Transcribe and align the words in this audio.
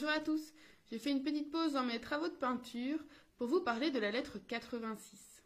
bonjour 0.00 0.16
à 0.16 0.20
tous. 0.20 0.54
J'ai 0.90 0.98
fait 0.98 1.10
une 1.10 1.22
petite 1.22 1.50
pause 1.50 1.74
dans 1.74 1.84
mes 1.84 2.00
travaux 2.00 2.28
de 2.28 2.32
peinture 2.32 2.98
pour 3.36 3.48
vous 3.48 3.60
parler 3.60 3.90
de 3.90 3.98
la 3.98 4.10
lettre 4.10 4.38
86. 4.48 5.42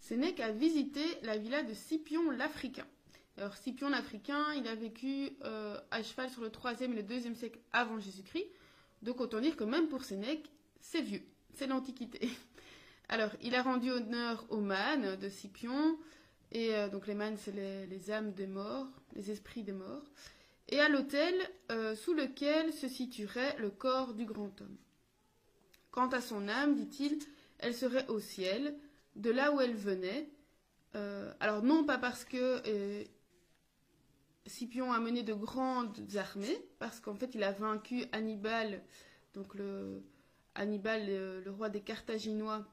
Sénèque 0.00 0.40
a 0.40 0.52
visité 0.52 1.00
la 1.22 1.38
villa 1.38 1.62
de 1.62 1.72
Scipion 1.72 2.30
l'Africain. 2.30 2.84
Alors 3.38 3.54
Scipion 3.54 3.88
l'Africain, 3.88 4.44
il 4.54 4.68
a 4.68 4.74
vécu 4.74 5.30
euh, 5.44 5.80
à 5.90 6.02
cheval 6.02 6.28
sur 6.28 6.42
le 6.42 6.50
3e 6.50 6.82
et 6.82 6.88
le 6.88 7.02
2e 7.02 7.34
siècle 7.34 7.60
avant 7.72 7.98
Jésus-Christ. 7.98 8.48
Donc 9.00 9.18
autant 9.22 9.40
dire 9.40 9.56
que 9.56 9.64
même 9.64 9.88
pour 9.88 10.04
Sénèque, 10.04 10.50
c'est 10.82 11.00
vieux, 11.00 11.22
c'est 11.54 11.68
l'Antiquité. 11.68 12.28
Alors 13.08 13.30
il 13.40 13.54
a 13.54 13.62
rendu 13.62 13.90
honneur 13.90 14.44
aux 14.50 14.60
mânes 14.60 15.16
de 15.16 15.28
Scipion, 15.30 15.98
et 16.52 16.74
euh, 16.74 16.88
donc 16.88 17.06
les 17.06 17.14
mânes, 17.14 17.36
c'est 17.36 17.52
les, 17.52 18.10
âmes 18.10 18.32
des 18.32 18.46
morts, 18.46 18.88
les 19.14 19.30
esprits 19.30 19.62
des 19.62 19.72
morts, 19.72 20.04
et 20.68 20.80
à 20.80 20.88
l'autel 20.88 21.34
euh, 21.70 21.94
sous 21.94 22.14
lequel 22.14 22.72
se 22.72 22.88
situerait 22.88 23.56
le 23.58 23.70
corps 23.70 24.14
du 24.14 24.24
grand 24.24 24.60
homme. 24.60 24.76
Quant 25.90 26.08
à 26.08 26.20
son 26.20 26.48
âme, 26.48 26.76
dit-il, 26.76 27.18
elle 27.58 27.74
serait 27.74 28.06
au 28.08 28.20
ciel, 28.20 28.76
de 29.14 29.30
là 29.30 29.52
où 29.52 29.60
elle 29.60 29.74
venait. 29.74 30.28
Euh, 30.94 31.32
alors 31.40 31.62
non 31.62 31.84
pas 31.84 31.98
parce 31.98 32.24
que 32.24 32.62
Scipion 34.46 34.92
a 34.92 35.00
mené 35.00 35.22
de 35.22 35.34
grandes 35.34 36.16
armées, 36.16 36.58
parce 36.78 37.00
qu'en 37.00 37.14
fait 37.14 37.34
il 37.34 37.42
a 37.42 37.52
vaincu 37.52 38.04
Hannibal, 38.12 38.82
donc 39.34 39.54
le 39.54 40.02
Hannibal, 40.54 41.06
le 41.06 41.50
roi 41.50 41.68
des 41.70 41.80
Carthaginois, 41.80 42.66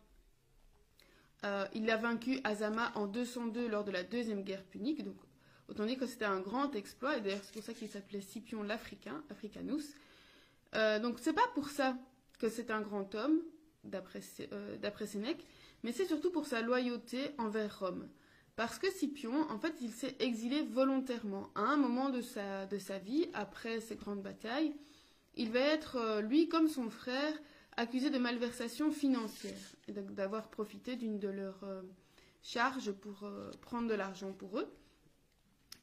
euh, 1.44 1.66
il 1.74 1.90
a 1.90 1.98
vaincu 1.98 2.40
Azama 2.44 2.92
en 2.96 3.08
202 3.08 3.68
lors 3.68 3.84
de 3.84 3.92
la 3.92 4.04
deuxième 4.04 4.44
guerre 4.44 4.64
punique. 4.64 5.04
Donc, 5.04 5.18
autant 5.68 5.86
dire 5.86 5.98
que 5.98 6.06
c'était 6.06 6.26
un 6.26 6.40
grand 6.40 6.74
exploit. 6.76 7.18
Et 7.18 7.22
d'ailleurs, 7.22 7.42
c'est 7.44 7.54
pour 7.54 7.64
ça 7.64 7.74
qu'il 7.74 7.90
s'appelait 7.90 8.22
Scipion 8.22 8.64
l'Africain, 8.64 9.24
Africanus. 9.30 9.96
Euh, 10.76 11.00
donc, 11.00 11.20
c'est 11.20 11.34
pas 11.34 11.48
pour 11.54 11.70
ça 11.70 11.98
que 12.40 12.50
c'est 12.50 12.72
un 12.72 12.82
grand 12.82 13.14
homme, 13.16 13.42
d'après 13.84 14.22
euh, 14.52 15.06
Sénèque, 15.06 15.46
mais 15.84 15.92
c'est 15.92 16.06
surtout 16.06 16.32
pour 16.32 16.46
sa 16.46 16.62
loyauté 16.62 17.32
envers 17.38 17.80
Rome. 17.80 18.08
Parce 18.56 18.78
que 18.78 18.90
Scipion, 18.92 19.50
en 19.50 19.58
fait, 19.60 19.76
il 19.82 19.92
s'est 19.92 20.16
exilé 20.20 20.62
volontairement. 20.62 21.50
À 21.56 21.62
un 21.62 21.78
moment 21.78 22.10
de 22.10 22.22
sa, 22.22 22.66
de 22.66 22.78
sa 22.78 23.00
vie, 23.00 23.28
après 23.34 23.82
ces 23.82 23.96
grandes 23.96 24.22
batailles, 24.22 24.74
il 25.36 25.52
va 25.52 25.60
être, 25.60 25.96
euh, 25.98 26.22
lui 26.22 26.48
comme 26.48 26.68
son 26.68 26.90
frère, 26.90 27.34
accusé 27.78 28.10
de 28.10 28.18
malversation 28.18 28.92
financière 28.92 29.58
d'avoir 29.88 30.50
profité 30.50 30.96
d'une 30.96 31.20
de 31.20 31.28
leurs 31.28 31.64
euh, 31.64 31.82
charges 32.42 32.92
pour 32.92 33.24
euh, 33.24 33.52
prendre 33.62 33.88
de 33.88 33.94
l'argent 33.94 34.32
pour 34.32 34.60
eux. 34.60 34.72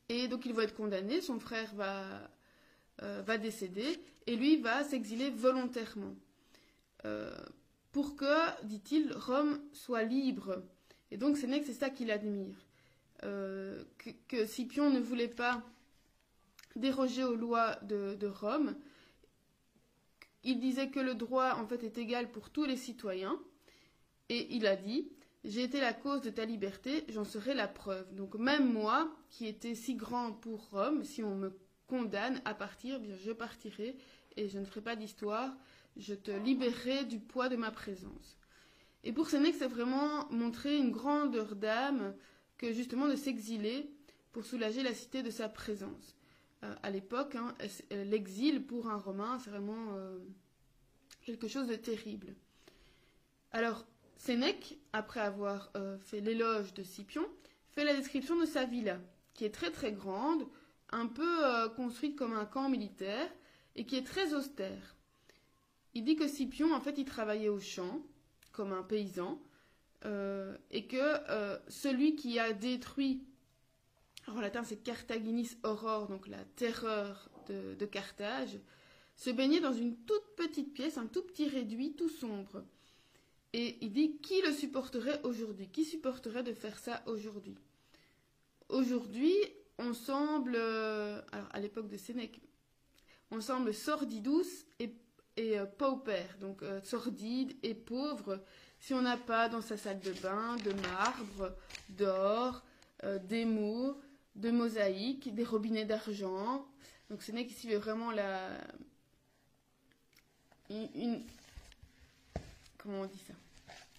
Et 0.08 0.28
donc 0.28 0.46
il 0.46 0.52
va 0.52 0.64
être 0.64 0.74
condamné, 0.74 1.20
son 1.20 1.38
frère 1.38 1.72
va, 1.74 2.30
euh, 3.02 3.22
va 3.22 3.38
décéder 3.38 4.00
et 4.26 4.36
lui 4.36 4.56
va 4.56 4.84
s'exiler 4.84 5.30
volontairement. 5.30 6.14
pour 7.92 8.16
que, 8.16 8.64
dit-il, 8.64 9.12
Rome 9.12 9.60
soit 9.72 10.04
libre. 10.04 10.62
Et 11.10 11.16
donc 11.16 11.36
c'est 11.36 11.48
c'est 11.64 11.74
ça 11.74 11.90
qu'il 11.90 12.10
admire. 12.10 12.56
Que, 13.20 14.46
Scipion 14.46 14.90
ne 14.90 15.00
voulait 15.00 15.28
pas 15.28 15.62
déroger 16.76 17.24
aux 17.24 17.34
lois 17.34 17.76
de 17.82 18.26
Rome 18.26 18.76
il 20.44 20.58
disait 20.58 20.90
que 20.90 21.00
le 21.00 21.14
droit 21.14 21.54
en 21.54 21.66
fait 21.66 21.84
est 21.84 21.98
égal 21.98 22.30
pour 22.30 22.50
tous 22.50 22.64
les 22.64 22.76
citoyens. 22.76 23.38
Et 24.28 24.54
il 24.54 24.66
a 24.66 24.76
dit 24.76 25.10
J'ai 25.44 25.62
été 25.62 25.80
la 25.80 25.92
cause 25.92 26.22
de 26.22 26.30
ta 26.30 26.44
liberté, 26.44 27.04
j'en 27.08 27.24
serai 27.24 27.54
la 27.54 27.68
preuve. 27.68 28.14
Donc 28.14 28.34
même 28.36 28.72
moi, 28.72 29.14
qui 29.28 29.46
étais 29.46 29.74
si 29.74 29.94
grand 29.94 30.32
pour 30.32 30.70
Rome, 30.70 31.04
si 31.04 31.22
on 31.22 31.34
me 31.34 31.52
condamne 31.86 32.40
à 32.44 32.54
partir, 32.54 32.96
eh 32.96 33.06
bien 33.06 33.16
je 33.16 33.32
partirai 33.32 33.96
et 34.36 34.48
je 34.48 34.58
ne 34.58 34.64
ferai 34.64 34.80
pas 34.80 34.96
d'histoire. 34.96 35.52
Je 35.96 36.14
te 36.14 36.30
libérerai 36.30 37.04
du 37.04 37.18
poids 37.18 37.48
de 37.48 37.56
ma 37.56 37.70
présence. 37.70 38.38
Et 39.02 39.12
pour 39.12 39.28
Sénèque, 39.28 39.56
c'est 39.58 39.66
vraiment 39.66 40.30
montrer 40.30 40.76
une 40.76 40.90
grandeur 40.90 41.56
d'âme 41.56 42.14
que 42.58 42.72
justement 42.72 43.08
de 43.08 43.16
s'exiler 43.16 43.90
pour 44.32 44.44
soulager 44.44 44.82
la 44.82 44.94
cité 44.94 45.22
de 45.22 45.30
sa 45.30 45.48
présence. 45.48 46.14
Euh, 46.62 46.74
à 46.82 46.90
l'époque, 46.90 47.36
hein, 47.36 47.54
euh, 47.92 48.04
l'exil 48.04 48.64
pour 48.64 48.88
un 48.88 48.96
Romain, 48.96 49.38
c'est 49.38 49.50
vraiment 49.50 49.94
euh, 49.94 50.18
quelque 51.22 51.48
chose 51.48 51.68
de 51.68 51.76
terrible. 51.76 52.34
Alors, 53.52 53.86
Sénèque, 54.18 54.78
après 54.92 55.20
avoir 55.20 55.72
fait 56.02 56.20
l'éloge 56.20 56.74
de 56.74 56.82
Scipion, 56.82 57.26
fait 57.70 57.84
la 57.84 57.94
description 57.94 58.38
de 58.38 58.44
sa 58.44 58.66
villa, 58.66 58.98
qui 59.32 59.46
est 59.46 59.50
très 59.50 59.70
très 59.70 59.92
grande, 59.92 60.46
un 60.90 61.06
peu 61.06 61.68
construite 61.74 62.16
comme 62.16 62.34
un 62.34 62.44
camp 62.44 62.68
militaire, 62.68 63.30
et 63.76 63.86
qui 63.86 63.96
est 63.96 64.06
très 64.06 64.34
austère. 64.34 64.94
Il 65.94 66.04
dit 66.04 66.16
que 66.16 66.28
Scipion, 66.28 66.74
en 66.74 66.80
fait, 66.80 66.98
il 66.98 67.06
travaillait 67.06 67.48
au 67.48 67.60
champ, 67.60 68.02
comme 68.52 68.74
un 68.74 68.82
paysan, 68.82 69.40
et 70.04 70.86
que 70.86 71.58
celui 71.68 72.14
qui 72.14 72.38
a 72.38 72.52
détruit 72.52 73.24
en 74.36 74.40
latin 74.40 74.64
c'est 74.64 74.82
Carthaginis 74.82 75.56
Aurore, 75.62 76.08
donc 76.08 76.28
la 76.28 76.44
terreur 76.56 77.30
de, 77.48 77.86
Carthage, 77.86 78.58
se 79.16 79.30
baignait 79.30 79.60
dans 79.60 79.72
une 79.72 79.96
toute 79.96 80.36
petite 80.36 80.72
pièce, 80.72 80.98
un 80.98 81.06
tout 81.06 81.22
petit 81.22 81.48
réduit, 81.48 81.94
tout 81.94 82.08
sombre. 82.08 82.64
Et 83.52 83.78
il 83.80 83.92
dit 83.92 84.18
qui 84.18 84.40
le 84.42 84.52
supporterait 84.52 85.20
aujourd'hui? 85.24 85.68
Qui 85.68 85.84
supporterait 85.84 86.44
de 86.44 86.52
faire 86.52 86.78
ça 86.78 87.02
aujourd'hui? 87.06 87.56
Aujourd'hui, 88.68 89.34
on 89.78 89.92
semble, 89.92 90.54
euh, 90.54 91.20
alors 91.32 91.48
à 91.52 91.58
l'époque 91.58 91.88
de 91.88 91.96
Sénèque, 91.96 92.40
on 93.32 93.40
semble 93.40 93.74
sordidus 93.74 94.64
et, 94.78 94.94
et 95.36 95.58
euh, 95.58 95.66
donc 96.40 96.62
euh, 96.62 96.80
sordide 96.82 97.56
et 97.62 97.74
pauvre, 97.74 98.40
si 98.78 98.94
on 98.94 99.02
n'a 99.02 99.16
pas 99.16 99.48
dans 99.48 99.60
sa 99.60 99.76
salle 99.76 100.00
de 100.00 100.12
bain 100.22 100.56
de 100.64 100.72
marbre, 100.88 101.56
d'or, 101.90 102.62
des 103.28 103.46
mots, 103.46 103.98
de 104.36 104.50
mosaïques, 104.50 105.34
des 105.34 105.44
robinets 105.44 105.84
d'argent. 105.84 106.66
Donc 107.08 107.22
ce 107.22 107.32
n'est 107.32 107.46
qu'ici 107.46 107.74
vraiment 107.74 108.10
la 108.10 108.60
une, 110.70 111.24
comment 112.78 113.02
on 113.02 113.06
dit 113.06 113.22
ça? 113.26 113.34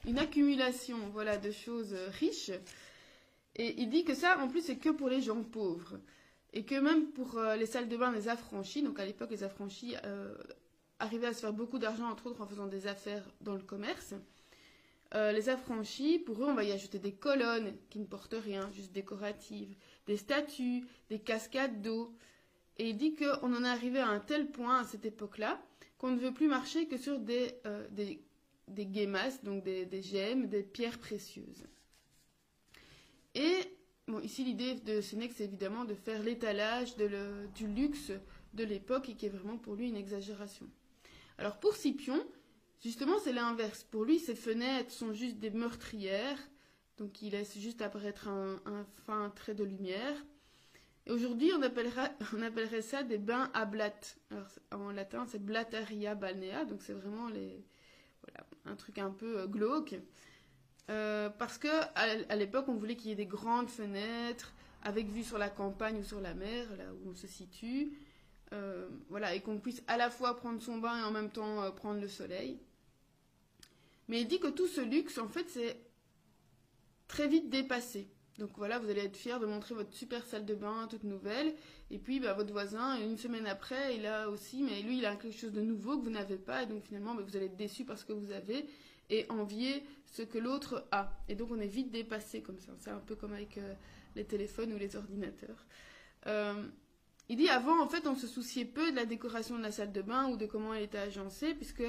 Une 0.08 0.18
accumulation, 0.18 0.98
voilà, 1.10 1.38
de 1.38 1.52
choses 1.52 1.94
riches. 2.20 2.52
Et 3.56 3.82
il 3.82 3.90
dit 3.90 4.06
que 4.06 4.16
ça, 4.16 4.40
en 4.40 4.48
plus, 4.48 4.62
c'est 4.62 4.78
que 4.78 4.90
pour 4.90 5.10
les 5.10 5.22
gens 5.22 5.44
pauvres. 5.44 6.00
Et 6.54 6.64
que 6.64 6.76
même 6.76 7.12
pour 7.12 7.38
euh, 7.38 7.56
les 7.56 7.66
salles 7.66 7.88
de 7.88 7.98
bain 7.98 8.12
des 8.12 8.28
affranchis, 8.28 8.82
donc 8.82 9.00
à 9.00 9.06
l'époque, 9.06 9.32
les 9.32 9.44
affranchis 9.44 9.96
euh, 10.04 10.34
arrivaient 11.00 11.28
à 11.28 11.34
se 11.34 11.42
faire 11.42 11.54
beaucoup 11.54 11.78
d'argent, 11.78 12.10
entre 12.10 12.28
autres 12.28 12.42
en 12.42 12.48
faisant 12.48 12.68
des 12.68 12.88
affaires 12.88 13.30
dans 13.42 13.54
le 13.54 13.62
commerce. 13.62 14.14
Euh, 15.14 15.32
les 15.34 15.50
affranchis, 15.50 16.20
pour 16.20 16.44
eux, 16.44 16.48
on 16.48 16.56
va 16.56 16.64
y 16.64 16.72
ajouter 16.72 17.00
des 17.00 17.14
colonnes 17.14 17.76
qui 17.90 18.00
ne 18.00 18.06
portent 18.06 18.36
rien, 18.42 18.70
juste 18.72 18.92
décoratives, 18.94 19.76
des 20.08 20.18
statues, 20.18 20.86
des 21.10 21.20
cascades 21.20 21.82
d'eau. 21.82 22.16
Et 22.78 22.90
il 22.90 22.98
dit 22.98 23.16
qu'on 23.16 23.54
en 23.54 23.64
est 23.64 23.68
arrivé 23.68 24.00
à 24.00 24.08
un 24.08 24.20
tel 24.20 24.52
point 24.52 24.80
à 24.80 24.84
cette 24.84 25.06
époque-là 25.06 25.62
qu'on 25.98 26.12
ne 26.12 26.20
veut 26.20 26.34
plus 26.34 26.48
marcher 26.48 26.88
que 26.88 26.98
sur 26.98 27.20
des, 27.20 27.54
euh, 27.68 27.88
des, 27.92 28.24
des 28.68 28.86
donc 29.44 29.64
des, 29.64 30.02
gemmes, 30.02 30.48
des 30.48 30.64
pierres 30.64 30.98
précieuses. 30.98 31.66
Et 33.36 33.60
bon, 34.08 34.20
ici, 34.20 34.44
l'idée 34.44 34.76
de 34.76 35.00
Sénèque, 35.00 35.34
c'est 35.36 35.44
évidemment 35.44 35.86
de 35.86 35.94
faire 35.94 36.24
l'étalage 36.24 36.96
du 36.98 37.68
luxe 37.68 38.12
de 38.56 38.64
l'époque 38.64 39.10
et 39.10 39.16
qui 39.16 39.28
est 39.28 39.30
vraiment 39.30 39.58
pour 39.58 39.76
lui 39.76 39.90
une 39.90 39.96
exagération. 39.96 40.68
Alors 41.38 41.60
pour 41.60 41.76
Scipion, 41.76 42.26
Justement, 42.84 43.20
c'est 43.24 43.34
l'inverse. 43.34 43.84
Pour 43.84 44.06
lui, 44.06 44.20
ces 44.20 44.34
fenêtres 44.34 44.92
sont 44.92 45.14
juste 45.14 45.38
des 45.38 45.52
meurtrières, 45.52 46.40
donc 46.98 47.22
il 47.22 47.32
laisse 47.32 47.58
juste 47.58 47.82
apparaître 47.82 48.28
un, 48.28 48.86
fin 49.06 49.30
trait 49.32 49.56
de 49.56 49.64
lumière. 49.64 50.16
Et 51.08 51.12
aujourd'hui, 51.12 51.52
on, 51.58 51.62
appellerait 52.44 52.82
ça 52.82 53.04
des 53.04 53.18
bains 53.18 53.50
à 53.54 53.66
blattes. 53.66 54.18
Alors, 54.30 54.48
en 54.72 54.92
latin, 54.92 55.26
c'est 55.28 55.44
blattaria 55.44 56.16
balnea, 56.16 56.66
donc 56.66 56.82
c'est 56.82 56.94
vraiment 56.94 57.28
les, 57.30 57.64
voilà, 58.22 58.46
un 58.66 58.76
truc 58.76 59.00
un 59.00 59.10
peu 59.10 59.40
euh, 59.40 59.48
glauque. 59.48 59.96
Euh, 60.90 61.30
parce 61.30 61.58
que 61.58 61.70
à, 61.96 62.36
l'époque, 62.36 62.66
on 62.68 62.76
voulait 62.76 62.96
qu'il 62.96 63.10
y 63.10 63.14
ait 63.14 63.16
des 63.16 63.26
grandes 63.26 63.70
fenêtres 63.70 64.54
avec 64.84 65.08
vue 65.08 65.24
sur 65.24 65.38
la 65.38 65.50
campagne 65.50 66.00
ou 66.00 66.04
sur 66.04 66.22
la 66.22 66.34
mer, 66.34 66.68
là 66.78 66.86
où 66.94 67.10
on 67.10 67.16
se 67.16 67.28
situe. 67.28 67.98
Euh, 68.54 68.90
voilà, 69.10 69.34
et 69.34 69.42
qu'on 69.42 69.60
puisse 69.60 69.82
à 69.88 69.96
la 69.96 70.10
fois 70.10 70.36
prendre 70.36 70.62
son 70.62 70.78
bain 70.78 71.00
et 71.00 71.04
en 71.04 71.12
même 71.12 71.32
temps 71.32 71.72
prendre 71.72 72.02
le 72.02 72.10
soleil. 72.10 72.60
Mais 74.08 74.22
il 74.22 74.28
dit 74.28 74.40
que 74.40 74.48
tout 74.48 74.68
ce 74.68 74.82
luxe, 74.82 75.18
en 75.18 75.30
fait, 75.30 75.50
c'est 75.50 75.80
très 77.12 77.28
vite 77.28 77.50
dépassé. 77.50 78.08
Donc 78.40 78.52
voilà, 78.56 78.80
vous 78.80 78.90
allez 78.90 79.02
être 79.02 79.18
fier 79.18 79.40
de 79.40 79.46
montrer 79.46 79.76
votre 79.76 79.94
super 79.94 80.26
salle 80.26 80.46
de 80.46 80.56
bain 80.56 80.88
toute 80.90 81.04
nouvelle. 81.04 81.54
Et 81.92 82.00
puis 82.00 82.22
bah, 82.22 82.34
votre 82.34 82.54
voisin, 82.54 82.98
une 83.02 83.18
semaine 83.18 83.46
après, 83.46 83.98
il 83.98 84.06
a 84.06 84.30
aussi, 84.30 84.64
mais 84.64 84.82
lui, 84.82 85.00
il 85.00 85.06
a 85.06 85.18
quelque 85.18 85.38
chose 85.38 85.52
de 85.52 85.62
nouveau 85.62 86.00
que 86.00 86.06
vous 86.06 86.10
n'avez 86.10 86.38
pas. 86.38 86.64
Et 86.64 86.68
donc 86.68 86.84
finalement, 86.86 87.14
bah, 87.14 87.24
vous 87.28 87.36
allez 87.36 87.48
être 87.48 87.58
déçu 87.58 87.84
parce 87.84 88.06
que 88.06 88.14
vous 88.14 88.32
avez 88.32 88.66
et 89.10 89.26
envier 89.30 89.84
ce 90.06 90.22
que 90.22 90.38
l'autre 90.38 90.88
a. 90.92 91.12
Et 91.28 91.36
donc 91.36 91.50
on 91.52 91.60
est 91.60 91.68
vite 91.68 91.92
dépassé 91.92 92.42
comme 92.42 92.60
ça. 92.60 92.72
C'est 92.80 92.92
un 92.92 93.00
peu 93.00 93.16
comme 93.16 93.34
avec 93.34 93.58
euh, 93.58 93.74
les 94.16 94.24
téléphones 94.24 94.72
ou 94.72 94.78
les 94.78 94.96
ordinateurs. 94.96 95.66
Euh, 96.28 96.64
il 97.28 97.36
dit 97.36 97.50
avant, 97.50 97.82
en 97.82 97.90
fait, 97.90 98.08
on 98.08 98.16
se 98.16 98.26
souciait 98.26 98.66
peu 98.66 98.90
de 98.92 98.96
la 98.96 99.06
décoration 99.06 99.58
de 99.58 99.64
la 99.64 99.72
salle 99.72 99.92
de 99.92 100.02
bain 100.02 100.30
ou 100.30 100.38
de 100.38 100.46
comment 100.46 100.74
elle 100.74 100.84
était 100.84 100.98
agencée, 100.98 101.54
puisque 101.56 101.84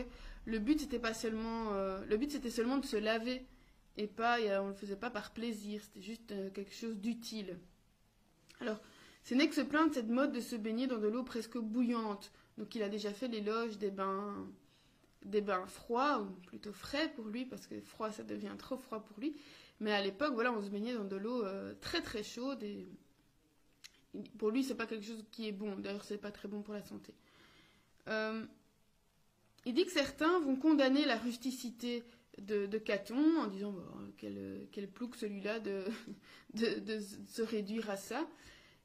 le 0.46 0.58
but 0.58 0.80
c'était 0.80 0.98
pas 0.98 1.14
seulement, 1.14 1.74
euh, 1.74 2.04
le 2.08 2.16
but 2.16 2.32
c'était 2.32 2.50
seulement 2.50 2.78
de 2.78 2.86
se 2.86 2.96
laver 2.96 3.46
et 3.96 4.06
pas, 4.06 4.38
on 4.62 4.68
le 4.68 4.74
faisait 4.74 4.96
pas 4.96 5.10
par 5.10 5.32
plaisir, 5.32 5.82
c'était 5.82 6.02
juste 6.02 6.34
quelque 6.54 6.74
chose 6.74 6.96
d'utile. 6.98 7.58
Alors, 8.60 8.80
ce 9.24 9.34
n'est 9.34 9.48
que 9.48 9.54
se 9.54 9.60
plaindre 9.60 9.90
de 9.90 9.94
cette 9.94 10.08
mode 10.08 10.32
de 10.32 10.40
se 10.40 10.56
baigner 10.56 10.86
dans 10.86 10.98
de 10.98 11.08
l'eau 11.08 11.22
presque 11.22 11.58
bouillante. 11.58 12.32
Donc, 12.58 12.74
il 12.74 12.82
a 12.82 12.88
déjà 12.88 13.12
fait 13.12 13.28
l'éloge 13.28 13.78
des 13.78 13.90
bains 13.90 14.46
des 15.24 15.40
bains 15.40 15.66
froids, 15.66 16.20
ou 16.20 16.30
plutôt 16.46 16.72
frais 16.72 17.12
pour 17.14 17.26
lui, 17.26 17.44
parce 17.44 17.66
que 17.66 17.80
froid, 17.80 18.10
ça 18.10 18.24
devient 18.24 18.54
trop 18.58 18.76
froid 18.76 19.00
pour 19.00 19.18
lui. 19.20 19.36
Mais 19.80 19.92
à 19.92 20.02
l'époque, 20.02 20.34
voilà, 20.34 20.52
on 20.52 20.60
se 20.62 20.68
baignait 20.68 20.94
dans 20.94 21.04
de 21.04 21.16
l'eau 21.16 21.44
euh, 21.44 21.74
très 21.80 22.02
très 22.02 22.22
chaude 22.22 22.64
pour 24.38 24.50
lui, 24.50 24.62
c'est 24.62 24.74
pas 24.74 24.86
quelque 24.86 25.06
chose 25.06 25.24
qui 25.30 25.48
est 25.48 25.52
bon. 25.52 25.76
D'ailleurs, 25.76 26.04
c'est 26.04 26.18
pas 26.18 26.30
très 26.30 26.48
bon 26.48 26.62
pour 26.62 26.74
la 26.74 26.82
santé. 26.82 27.14
Euh, 28.08 28.44
il 29.64 29.74
dit 29.74 29.86
que 29.86 29.92
certains 29.92 30.38
vont 30.40 30.56
condamner 30.56 31.04
la 31.04 31.16
rusticité 31.16 32.04
de, 32.38 32.78
Caton 32.78 33.40
en 33.40 33.46
disant 33.46 33.72
bon, 33.72 33.84
quel, 34.16 34.68
quel 34.72 34.88
plouc 34.88 35.16
celui-là 35.16 35.60
de, 35.60 35.84
de, 36.54 36.98
se 37.00 37.42
réduire 37.42 37.90
à 37.90 37.96
ça. 37.96 38.28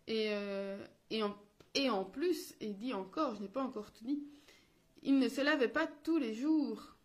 Et, 0.08 0.30
euh, 0.32 0.86
et, 1.10 1.24
en, 1.24 1.36
et 1.74 1.90
en 1.90 2.06
plus, 2.06 2.56
il 2.62 2.76
dit 2.76 2.94
encore, 2.94 3.36
je 3.36 3.42
n'ai 3.42 3.50
pas 3.50 3.64
encore 3.64 3.92
tout 3.92 4.04
dit, 4.04 4.24
il 5.04 5.20
ne 5.20 5.30
se 5.30 5.42
lavait 5.42 5.68
pas 5.68 5.88
tous 6.04 6.18
les 6.18 6.34
jours, 6.34 6.96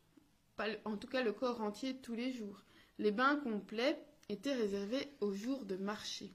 pas, 0.56 0.66
en 0.84 0.96
tout 0.96 1.08
cas 1.08 1.22
le 1.22 1.32
corps 1.32 1.60
entier 1.60 1.96
tous 1.96 2.14
les 2.14 2.32
jours. 2.32 2.64
Les 2.98 3.10
bains 3.10 3.36
complets 3.36 3.98
étaient 4.28 4.54
réservés 4.54 5.08
aux 5.20 5.32
jours 5.32 5.64
de 5.64 5.76
marché. 5.76 6.32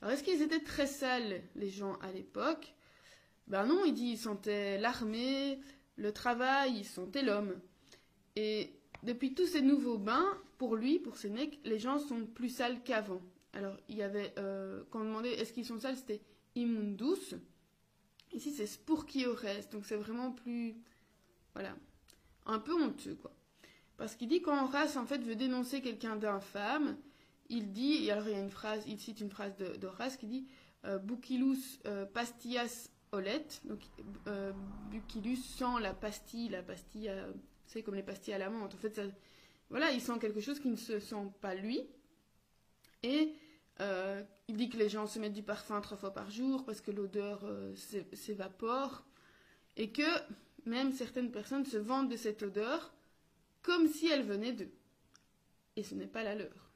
Alors 0.00 0.12
est-ce 0.12 0.24
qu'ils 0.24 0.42
étaient 0.42 0.62
très 0.62 0.86
sales, 0.86 1.42
les 1.54 1.70
gens 1.70 1.94
à 2.00 2.12
l'époque? 2.12 2.74
Ben 3.46 3.66
non, 3.66 3.84
il 3.84 3.94
dit, 3.94 4.12
ils 4.12 4.18
sentaient 4.18 4.78
l'armée, 4.78 5.60
le 5.96 6.12
travail, 6.12 6.78
ils 6.78 6.84
sentaient 6.84 7.22
l'homme. 7.22 7.60
Et 8.36 8.72
depuis 9.04 9.34
tous 9.34 9.46
ces 9.46 9.62
nouveaux 9.62 9.98
bains, 9.98 10.36
pour 10.58 10.76
lui, 10.76 10.98
pour 10.98 11.16
Sénèque, 11.16 11.60
les 11.64 11.78
gens 11.78 11.98
sont 11.98 12.26
plus 12.26 12.48
sales 12.48 12.82
qu'avant. 12.82 13.20
Alors, 13.52 13.76
il 13.88 13.96
y 13.96 14.02
avait, 14.02 14.34
euh, 14.38 14.82
quand 14.90 15.00
on 15.00 15.04
demandait 15.04 15.34
est-ce 15.34 15.52
qu'ils 15.52 15.64
sont 15.64 15.78
sales, 15.78 15.96
c'était 15.96 16.22
immundus, 16.54 17.36
Ici, 18.34 18.50
c'est 18.50 18.66
reste, 19.36 19.72
donc 19.72 19.86
c'est 19.86 19.96
vraiment 19.96 20.32
plus. 20.32 20.74
Voilà. 21.54 21.76
Un 22.46 22.58
peu 22.58 22.74
honteux, 22.74 23.14
quoi. 23.14 23.32
Parce 23.96 24.16
qu'il 24.16 24.28
dit 24.28 24.42
quand 24.42 24.64
Horace, 24.64 24.96
en 24.96 25.06
fait, 25.06 25.18
veut 25.18 25.36
dénoncer 25.36 25.80
quelqu'un 25.80 26.16
d'infâme, 26.16 26.96
il 27.48 27.72
dit, 27.72 28.04
et 28.04 28.10
alors 28.10 28.26
il 28.26 28.32
y 28.32 28.36
a 28.36 28.40
une 28.40 28.50
phrase, 28.50 28.82
il 28.88 28.98
cite 28.98 29.20
une 29.20 29.30
phrase 29.30 29.54
d'Horace 29.80 30.16
qui 30.16 30.26
dit 30.26 30.48
euh, 30.84 30.98
euh, 31.86 32.06
pastillas 32.06 32.90
olet, 33.12 33.46
donc 33.64 33.80
euh, 34.26 34.52
sent 35.36 35.80
la 35.80 35.94
pastille, 35.94 36.48
la 36.48 36.62
pastille, 36.62 37.12
c'est 37.66 37.82
comme 37.82 37.94
les 37.94 38.02
pastilles 38.02 38.34
à 38.34 38.38
la 38.38 38.50
menthe. 38.50 38.74
En 38.74 38.78
fait, 38.78 38.94
ça, 38.94 39.02
voilà, 39.70 39.90
il 39.90 40.00
sent 40.00 40.18
quelque 40.20 40.40
chose 40.40 40.60
qui 40.60 40.68
ne 40.68 40.76
se 40.76 40.98
sent 40.98 41.32
pas 41.40 41.54
lui. 41.54 41.80
Et 43.02 43.34
euh, 43.80 44.22
il 44.48 44.56
dit 44.56 44.68
que 44.68 44.76
les 44.76 44.88
gens 44.88 45.06
se 45.06 45.18
mettent 45.18 45.32
du 45.32 45.42
parfum 45.42 45.80
trois 45.80 45.96
fois 45.96 46.12
par 46.12 46.30
jour 46.30 46.64
parce 46.64 46.80
que 46.80 46.90
l'odeur 46.90 47.40
euh, 47.44 47.74
s'évapore. 48.12 49.04
Et 49.76 49.90
que 49.90 50.02
même 50.66 50.92
certaines 50.92 51.30
personnes 51.30 51.66
se 51.66 51.76
vantent 51.76 52.08
de 52.08 52.16
cette 52.16 52.42
odeur 52.42 52.94
comme 53.62 53.88
si 53.88 54.08
elle 54.08 54.24
venait 54.24 54.52
d'eux. 54.52 54.72
Et 55.76 55.82
ce 55.82 55.94
n'est 55.94 56.06
pas 56.06 56.22
la 56.22 56.34
leur. 56.34 56.70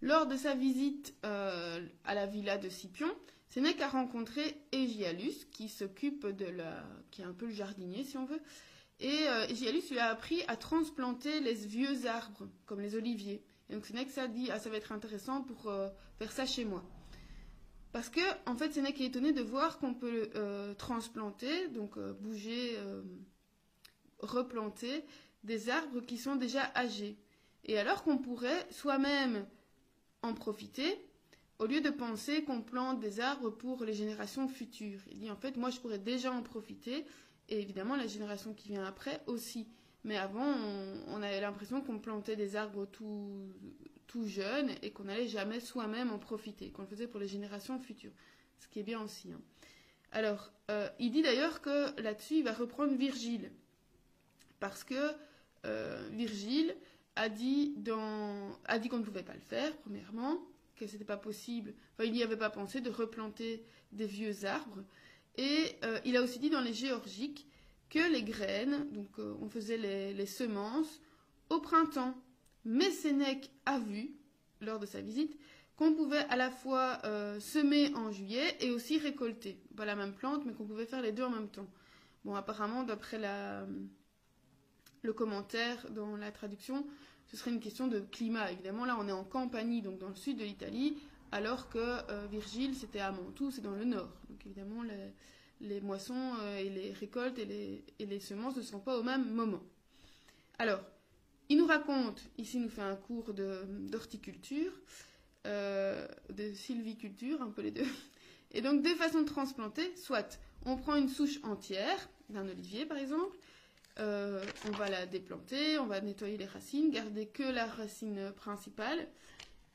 Lors 0.00 0.26
de 0.26 0.36
sa 0.36 0.54
visite 0.54 1.14
euh, 1.24 1.84
à 2.04 2.14
la 2.14 2.26
villa 2.26 2.58
de 2.58 2.68
Scipion, 2.68 3.08
Sénèque 3.54 3.82
a 3.82 3.88
rencontré 3.88 4.60
Égialus, 4.72 5.44
qui 5.52 5.68
s'occupe 5.68 6.26
de 6.26 6.46
la. 6.46 6.84
qui 7.12 7.22
est 7.22 7.24
un 7.24 7.32
peu 7.32 7.46
le 7.46 7.52
jardinier, 7.52 8.02
si 8.02 8.16
on 8.18 8.24
veut, 8.24 8.40
et 8.98 9.28
euh, 9.28 9.46
lui 9.46 9.98
a 10.00 10.06
appris 10.06 10.42
à 10.48 10.56
transplanter 10.56 11.38
les 11.38 11.54
vieux 11.54 12.06
arbres, 12.08 12.48
comme 12.66 12.80
les 12.80 12.96
oliviers. 12.96 13.44
Et 13.70 13.74
donc 13.74 13.86
Sénèque 13.86 14.10
ça 14.10 14.26
dit, 14.26 14.50
ah, 14.50 14.58
ça 14.58 14.70
va 14.70 14.76
être 14.76 14.90
intéressant 14.90 15.42
pour 15.42 15.68
euh, 15.68 15.88
faire 16.18 16.32
ça 16.32 16.46
chez 16.46 16.64
moi. 16.64 16.82
Parce 17.92 18.08
que, 18.08 18.20
en 18.46 18.56
fait, 18.56 18.72
Sénèque 18.72 19.00
est 19.00 19.06
étonné 19.06 19.32
de 19.32 19.42
voir 19.42 19.78
qu'on 19.78 19.94
peut 19.94 20.30
euh, 20.34 20.74
transplanter, 20.74 21.68
donc 21.68 21.96
euh, 21.96 22.12
bouger, 22.12 22.76
replanter 24.18 25.04
des 25.44 25.70
arbres 25.70 26.00
qui 26.00 26.18
sont 26.18 26.34
déjà 26.34 26.72
âgés. 26.74 27.16
Et 27.66 27.78
alors 27.78 28.02
qu'on 28.02 28.18
pourrait 28.18 28.66
soi-même 28.72 29.46
en 30.22 30.34
profiter, 30.34 30.98
au 31.58 31.66
lieu 31.66 31.80
de 31.80 31.90
penser 31.90 32.44
qu'on 32.44 32.62
plante 32.62 33.00
des 33.00 33.20
arbres 33.20 33.50
pour 33.50 33.84
les 33.84 33.94
générations 33.94 34.48
futures. 34.48 35.00
Il 35.10 35.20
dit, 35.20 35.30
en 35.30 35.36
fait, 35.36 35.56
moi, 35.56 35.70
je 35.70 35.80
pourrais 35.80 35.98
déjà 35.98 36.32
en 36.32 36.42
profiter 36.42 37.04
et 37.48 37.60
évidemment, 37.60 37.96
la 37.96 38.06
génération 38.06 38.54
qui 38.54 38.68
vient 38.68 38.84
après 38.84 39.22
aussi. 39.26 39.68
Mais 40.04 40.16
avant, 40.16 40.54
on, 41.08 41.22
avait 41.22 41.40
l'impression 41.40 41.80
qu'on 41.80 41.98
plantait 41.98 42.36
des 42.36 42.56
arbres 42.56 42.86
tout, 42.86 43.48
tout 44.06 44.26
jeunes 44.26 44.70
et 44.82 44.90
qu'on 44.90 45.04
n'allait 45.04 45.28
jamais 45.28 45.60
soi-même 45.60 46.12
en 46.12 46.18
profiter, 46.18 46.70
qu'on 46.70 46.82
le 46.82 46.88
faisait 46.88 47.06
pour 47.06 47.20
les 47.20 47.28
générations 47.28 47.78
futures. 47.78 48.12
Ce 48.60 48.68
qui 48.68 48.80
est 48.80 48.84
bien 48.84 49.00
aussi. 49.00 49.32
Hein. 49.32 49.40
Alors, 50.12 50.52
euh, 50.70 50.88
il 50.98 51.10
dit 51.10 51.22
d'ailleurs 51.22 51.60
que 51.60 52.00
là-dessus, 52.00 52.36
il 52.36 52.44
va 52.44 52.52
reprendre 52.52 52.94
Virgile. 52.94 53.50
Parce 54.60 54.84
que 54.84 55.12
euh, 55.64 56.08
Virgile 56.12 56.74
a 57.16 57.28
dit, 57.28 57.74
a 58.66 58.78
dit 58.78 58.88
qu'on 58.88 58.98
ne 58.98 59.04
pouvait 59.04 59.22
pas 59.22 59.34
le 59.34 59.40
faire, 59.40 59.74
premièrement, 59.78 60.38
que 60.76 60.86
ce 60.86 60.92
n'était 60.92 61.04
pas 61.04 61.16
possible, 61.16 61.74
enfin, 61.94 62.04
il 62.04 62.12
n'y 62.12 62.22
avait 62.22 62.36
pas 62.36 62.50
pensé 62.50 62.80
de 62.80 62.90
replanter 62.90 63.64
des 63.92 64.06
vieux 64.06 64.44
arbres. 64.44 64.84
Et 65.36 65.76
euh, 65.84 65.98
il 66.04 66.16
a 66.16 66.22
aussi 66.22 66.38
dit 66.38 66.50
dans 66.50 66.60
les 66.60 66.72
géorgiques 66.72 67.46
que 67.90 68.10
les 68.10 68.22
graines, 68.22 68.88
donc 68.92 69.18
euh, 69.18 69.34
on 69.40 69.48
faisait 69.48 69.76
les, 69.76 70.26
semences 70.26 71.00
au 71.50 71.60
printemps. 71.60 72.14
Mais 72.64 72.90
Sénèque 72.90 73.50
a 73.66 73.78
vu, 73.78 74.14
lors 74.60 74.78
de 74.78 74.86
sa 74.86 75.00
visite, 75.00 75.36
qu'on 75.76 75.92
pouvait 75.92 76.24
à 76.30 76.36
la 76.36 76.50
fois 76.50 76.98
euh, 77.04 77.40
semer 77.40 77.92
en 77.94 78.10
juillet 78.10 78.56
et 78.60 78.70
aussi 78.70 78.98
récolter. 78.98 79.58
Pas 79.76 79.84
la 79.84 79.96
même 79.96 80.14
plante, 80.14 80.44
mais 80.46 80.52
qu'on 80.52 80.64
pouvait 80.64 80.86
faire 80.86 81.02
les 81.02 81.12
deux 81.12 81.24
en 81.24 81.30
même 81.30 81.48
temps. 81.48 81.68
Bon, 82.24 82.34
apparemment, 82.34 82.84
d'après 82.84 83.18
le 85.02 85.12
commentaire 85.12 85.90
dans 85.90 86.16
la 86.16 86.32
traduction, 86.32 86.86
ce 87.26 87.36
serait 87.36 87.50
une 87.50 87.60
question 87.60 87.88
de 87.88 88.00
climat. 88.00 88.52
Évidemment, 88.52 88.84
là, 88.84 88.96
on 88.98 89.08
est 89.08 89.12
en 89.12 89.24
Campanie, 89.24 89.82
donc 89.82 89.98
dans 89.98 90.08
le 90.08 90.14
sud 90.14 90.38
de 90.38 90.44
l'Italie 90.44 90.96
alors 91.34 91.68
que 91.68 91.78
euh, 91.78 92.26
Virgile, 92.30 92.76
c'était 92.76 93.00
à 93.00 93.10
Mantoue, 93.10 93.50
c'est 93.50 93.60
dans 93.60 93.72
le 93.74 93.84
nord. 93.84 94.08
Donc 94.30 94.46
évidemment, 94.46 94.84
les, 95.60 95.80
moissons 95.80 96.34
euh, 96.40 96.58
et 96.58 96.70
les 96.70 96.92
récoltes 96.92 97.40
et 97.40 97.82
les, 97.98 98.20
semences 98.20 98.56
ne 98.56 98.62
sont 98.62 98.78
pas 98.78 98.96
au 98.96 99.02
même 99.02 99.34
moment. 99.34 99.60
Alors, 100.60 100.80
il 101.48 101.58
nous 101.58 101.66
raconte, 101.66 102.22
ici 102.38 102.58
il 102.58 102.62
nous 102.62 102.68
fait 102.68 102.82
un 102.82 102.94
cours 102.94 103.34
d'horticulture, 103.34 104.70
euh, 105.48 106.06
de 106.30 106.52
sylviculture, 106.52 107.42
un 107.42 107.50
peu 107.50 107.62
les 107.62 107.72
deux. 107.72 107.86
Et 108.52 108.60
donc, 108.60 108.82
deux 108.82 108.94
façons 108.94 109.22
de 109.22 109.26
transplanter, 109.26 109.96
soit 109.96 110.38
on 110.64 110.76
prend 110.76 110.94
une 110.94 111.08
souche 111.08 111.40
entière, 111.42 112.08
d'un 112.28 112.48
olivier 112.48 112.86
par 112.86 112.98
exemple, 112.98 113.36
on 113.98 114.70
va 114.72 114.88
la 114.90 115.06
déplanter, 115.06 115.78
on 115.78 115.86
va 115.86 116.00
nettoyer 116.00 116.36
les 116.36 116.46
racines, 116.46 116.90
garder 116.90 117.26
que 117.26 117.42
la 117.42 117.66
racine 117.66 118.32
principale, 118.36 119.06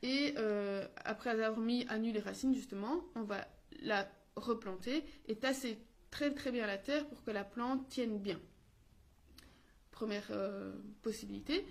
et 0.01 0.33
euh, 0.37 0.85
après 1.03 1.29
avoir 1.29 1.57
mis 1.57 1.85
à 1.89 1.97
nu 1.97 2.11
les 2.11 2.19
racines, 2.19 2.53
justement, 2.53 3.03
on 3.15 3.23
va 3.23 3.47
la 3.81 4.09
replanter 4.35 5.03
et 5.27 5.35
tasser 5.35 5.77
très 6.11 6.33
très 6.33 6.51
bien 6.51 6.65
la 6.65 6.77
terre 6.77 7.07
pour 7.07 7.23
que 7.23 7.31
la 7.31 7.43
plante 7.43 7.87
tienne 7.89 8.19
bien. 8.19 8.39
Première 9.91 10.27
euh, 10.31 10.73
possibilité. 11.01 11.65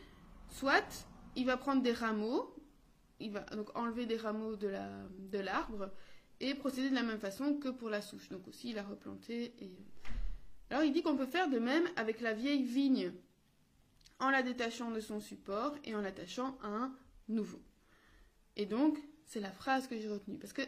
Soit 0.50 1.06
il 1.36 1.46
va 1.46 1.56
prendre 1.56 1.82
des 1.82 1.92
rameaux, 1.92 2.54
il 3.20 3.32
va 3.32 3.40
donc 3.40 3.74
enlever 3.76 4.06
des 4.06 4.16
rameaux 4.16 4.56
de 4.56 4.68
l'arbre 5.38 5.86
de 5.86 5.90
et 6.40 6.54
procéder 6.54 6.90
de 6.90 6.94
la 6.94 7.02
même 7.02 7.18
façon 7.18 7.54
que 7.54 7.68
pour 7.68 7.88
la 7.88 8.02
souche. 8.02 8.28
Donc 8.28 8.46
aussi 8.46 8.72
la 8.72 8.82
replanter. 8.82 9.54
Et... 9.60 9.72
Alors 10.70 10.84
il 10.84 10.92
dit 10.92 11.02
qu'on 11.02 11.16
peut 11.16 11.26
faire 11.26 11.48
de 11.48 11.58
même 11.58 11.88
avec 11.96 12.20
la 12.20 12.32
vieille 12.32 12.64
vigne 12.64 13.12
en 14.20 14.30
la 14.30 14.42
détachant 14.42 14.90
de 14.90 15.00
son 15.00 15.20
support 15.20 15.74
et 15.84 15.94
en 15.94 16.00
l'attachant 16.00 16.58
à 16.62 16.68
un 16.68 16.94
nouveau. 17.28 17.60
Et 18.56 18.66
donc, 18.66 18.98
c'est 19.24 19.40
la 19.40 19.52
phrase 19.52 19.86
que 19.86 19.98
j'ai 19.98 20.08
retenue. 20.08 20.38
Parce 20.38 20.52
que 20.52 20.62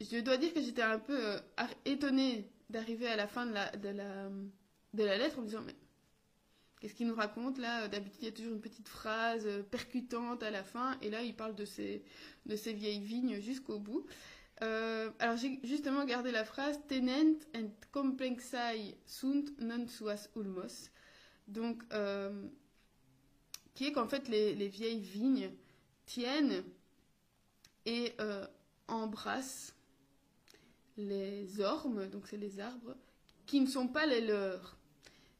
je 0.00 0.18
dois 0.18 0.38
dire 0.38 0.54
que 0.54 0.62
j'étais 0.62 0.82
un 0.82 0.98
peu 0.98 1.18
euh, 1.18 1.38
étonnée 1.84 2.50
d'arriver 2.70 3.06
à 3.06 3.16
la 3.16 3.26
fin 3.26 3.46
de 3.46 3.52
la, 3.52 5.18
lettre 5.18 5.38
en 5.38 5.42
me 5.42 5.46
disant, 5.46 5.62
mais 5.66 5.74
qu'est-ce 6.80 6.94
qu'il 6.94 7.06
nous 7.06 7.14
raconte 7.14 7.58
là? 7.58 7.88
D'habitude, 7.88 8.20
il 8.22 8.24
y 8.24 8.28
a 8.28 8.32
toujours 8.32 8.54
une 8.54 8.60
petite 8.60 8.88
phrase 8.88 9.46
percutante 9.70 10.42
à 10.42 10.50
la 10.50 10.64
fin, 10.64 10.96
et 11.02 11.10
là, 11.10 11.22
il 11.22 11.34
parle 11.34 11.54
de 11.54 11.66
de 12.46 12.56
ces 12.56 12.72
vieilles 12.72 13.02
vignes 13.02 13.40
jusqu'au 13.40 13.78
bout. 13.78 14.06
Alors, 14.60 15.36
j'ai 15.36 15.58
justement 15.64 16.04
gardé 16.04 16.30
la 16.30 16.44
phrase 16.44 16.78
Tenent 16.88 17.38
and 17.54 17.70
complexai 17.92 18.96
sunt 19.06 19.44
non 19.58 19.86
suas 19.88 20.28
ulmos. 20.36 20.90
Donc, 21.48 21.82
qui 23.74 23.86
est 23.86 23.92
qu'en 23.92 24.08
fait, 24.08 24.28
les, 24.28 24.54
les, 24.54 24.68
vieilles 24.68 25.00
vignes 25.00 25.50
tiennent 26.04 26.62
et 27.86 28.14
embrassent 28.88 29.74
les 30.96 31.60
ormes, 31.60 32.06
donc 32.08 32.26
c'est 32.26 32.36
les 32.36 32.60
arbres, 32.60 32.96
qui 33.46 33.60
ne 33.60 33.66
sont 33.66 33.88
pas 33.88 34.06
les 34.06 34.20
leurs. 34.20 34.76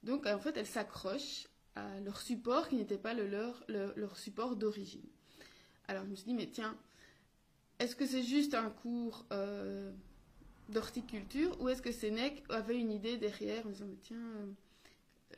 Donc 0.03 0.27
en 0.27 0.39
fait, 0.39 0.57
elles 0.57 0.67
s'accrochent 0.67 1.47
à 1.77 2.00
leur 2.00 2.21
support 2.21 2.69
qui 2.69 2.77
n'était 2.77 2.99
pas 2.99 3.15
le 3.15 3.29
leur, 3.29 3.62
leur 3.69 4.17
support 4.17 4.57
d'origine. 4.57 5.07
Alors 5.89 6.05
je 6.05 6.11
me 6.11 6.15
suis 6.17 6.27
dit, 6.27 6.35
mais 6.35 6.50
tiens, 6.50 6.77
est-ce 7.81 7.97
que 7.97 8.07
c'est 8.07 8.23
juste 8.23 8.55
un 8.55 8.69
cours 8.69 9.25
euh, 9.33 9.91
d'horticulture 10.69 11.59
ou 11.61 11.69
est-ce 11.71 11.81
que 11.81 11.91
Sénèque 11.91 12.45
avait 12.51 12.79
une 12.79 12.93
idée 12.93 13.17
derrière 13.17 13.67
en 13.67 13.71
disant, 13.71 13.87
tiens, 14.03 14.19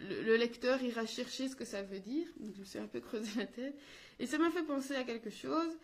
euh, 0.01 0.23
le, 0.25 0.37
lecteur 0.37 0.83
ira 0.83 1.07
chercher 1.07 1.49
ce 1.49 1.55
que 1.55 1.65
ça 1.65 1.83
veut 1.83 2.01
dire? 2.01 2.27
Je 2.41 2.59
me 2.59 2.65
suis 2.65 2.81
un 2.81 2.89
peu 2.89 2.99
creusé 2.99 3.31
la 3.39 3.47
tête. 3.47 3.79
Et 4.19 4.27
ça 4.27 4.39
m'a 4.39 4.51
fait 4.51 4.65
penser 4.65 4.97
à 4.97 5.05
quelque 5.05 5.31
chose, 5.31 5.79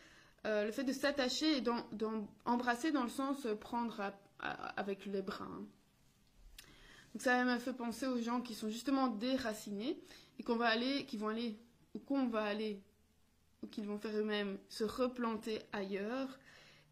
euh, 0.47 0.65
le 0.65 0.73
fait 0.73 0.83
de 0.83 0.93
s'attacher 0.93 1.59
et 1.59 1.61
d'embrasser 1.61 2.91
dans 2.91 3.05
le 3.05 3.09
sens 3.09 3.47
prendre 3.61 4.13
avec 4.41 5.07
les 5.07 5.23
bras. 5.23 5.45
Hein. 5.45 5.65
Ça 7.19 7.45
m'a 7.45 7.61
fait 7.61 7.73
penser 7.73 8.07
aux 8.07 8.21
gens 8.21 8.41
qui 8.41 8.55
sont 8.55 8.69
justement 8.69 9.07
déracinés 9.07 9.97
et 10.41 10.43
qu'on 10.43 10.57
va 10.57 10.67
aller, 10.67 11.07
qui 11.07 11.17
vont 11.19 11.29
aller, 11.29 11.57
ou 11.95 12.01
qu'on 12.01 12.27
va 12.27 12.43
aller, 12.43 12.81
ou 13.63 13.69
qu'ils 13.69 13.87
vont 13.87 13.99
faire 13.99 14.17
eux-mêmes, 14.17 14.59
se 14.69 14.83
replanter 14.83 15.61
ailleurs 15.73 16.39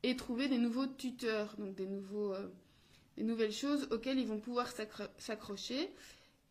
et 0.03 0.17
trouver 0.17 0.49
des 0.49 0.59
nouveaux 0.59 0.87
tuteurs, 0.87 1.55
donc 1.59 1.75
des, 1.75 1.87
nouveaux, 1.87 2.33
euh, 2.35 2.49
des 3.17 3.25
nouvelles 3.25 3.53
choses 3.53 3.88
auxquelles 3.91 4.19
ils 4.19 4.26
vont 4.26 4.38
pouvoir 4.38 4.69
s'accrocher 5.19 5.91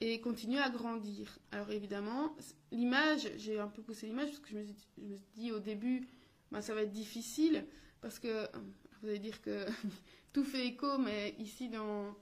et 0.01 0.19
continuer 0.19 0.59
à 0.59 0.69
grandir. 0.69 1.39
Alors 1.51 1.71
évidemment, 1.71 2.35
l'image, 2.71 3.29
j'ai 3.37 3.59
un 3.59 3.67
peu 3.67 3.81
poussé 3.81 4.07
l'image 4.07 4.27
parce 4.27 4.39
que 4.39 4.49
je 4.49 4.55
me, 4.57 4.63
suis, 4.63 4.75
je 4.97 5.03
me 5.03 5.17
dit 5.35 5.51
au 5.51 5.59
début, 5.59 6.07
ben, 6.51 6.61
ça 6.61 6.73
va 6.73 6.81
être 6.81 6.91
difficile 6.91 7.65
parce 8.01 8.19
que 8.19 8.47
vous 9.01 9.07
allez 9.07 9.19
dire 9.19 9.41
que 9.41 9.65
tout 10.33 10.43
fait 10.43 10.67
écho, 10.67 10.97
mais 10.97 11.35
ici 11.39 11.69
dans, 11.69 12.15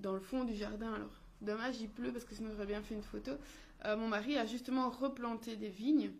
dans 0.00 0.12
le 0.12 0.20
fond 0.20 0.44
du 0.44 0.54
jardin, 0.54 0.92
alors 0.92 1.22
dommage, 1.40 1.80
il 1.80 1.88
pleut 1.88 2.12
parce 2.12 2.24
que 2.24 2.34
sinon 2.34 2.50
j'aurais 2.52 2.66
bien 2.66 2.82
fait 2.82 2.94
une 2.94 3.02
photo. 3.02 3.32
Euh, 3.86 3.96
mon 3.96 4.08
mari 4.08 4.36
a 4.36 4.44
justement 4.44 4.90
replanté 4.90 5.56
des 5.56 5.70
vignes 5.70 6.12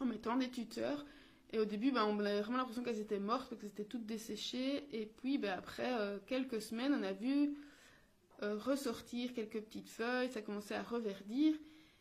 en 0.00 0.06
mettant 0.06 0.36
des 0.36 0.50
tuteurs. 0.50 1.04
Et 1.52 1.58
au 1.58 1.64
début, 1.64 1.90
ben, 1.90 2.04
on 2.04 2.18
avait 2.20 2.40
vraiment 2.40 2.58
l'impression 2.58 2.82
qu'elles 2.82 3.00
étaient 3.00 3.18
mortes, 3.18 3.58
que 3.58 3.66
c'était 3.66 3.84
toutes 3.84 4.06
desséchées. 4.06 4.86
Et 4.92 5.06
puis, 5.06 5.38
ben, 5.38 5.58
après 5.58 5.92
euh, 5.98 6.18
quelques 6.26 6.62
semaines, 6.62 6.94
on 6.94 7.02
a 7.02 7.12
vu 7.12 7.56
euh, 8.42 8.56
ressortir 8.56 9.32
quelques 9.34 9.60
petites 9.60 9.88
feuilles, 9.88 10.30
ça 10.30 10.42
commençait 10.42 10.76
à 10.76 10.82
reverdir. 10.82 11.54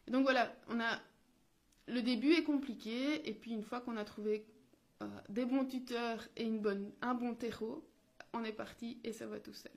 Donc 0.07 0.23
voilà, 0.23 0.55
on 0.67 0.79
a 0.79 0.99
le 1.89 2.01
début 2.01 2.33
est 2.33 2.43
compliqué, 2.43 3.27
et 3.27 3.33
puis 3.33 3.51
une 3.51 3.63
fois 3.63 3.81
qu'on 3.81 3.97
a 3.97 4.05
trouvé 4.05 4.45
des 5.29 5.45
bons 5.45 5.65
tuteurs 5.65 6.27
et 6.35 6.43
une 6.43 6.59
bonne, 6.59 6.91
un 7.01 7.13
bon 7.13 7.33
terreau, 7.33 7.87
on 8.33 8.43
est 8.43 8.53
parti 8.53 8.99
et 9.03 9.13
ça 9.13 9.25
va 9.27 9.39
tout 9.39 9.53
seul. 9.53 9.71